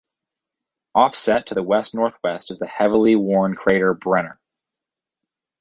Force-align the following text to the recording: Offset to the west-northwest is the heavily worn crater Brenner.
Offset 0.95 1.45
to 1.45 1.53
the 1.53 1.61
west-northwest 1.61 2.49
is 2.49 2.57
the 2.57 2.65
heavily 2.65 3.15
worn 3.15 3.53
crater 3.53 3.93
Brenner. 3.93 4.39